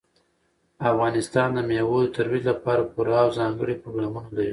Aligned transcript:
افغانستان 0.91 1.47
د 1.53 1.59
مېوو 1.69 1.99
د 2.05 2.09
ترویج 2.17 2.43
لپاره 2.51 2.89
پوره 2.91 3.15
او 3.23 3.29
ځانګړي 3.39 3.75
پروګرامونه 3.81 4.29
لري. 4.37 4.49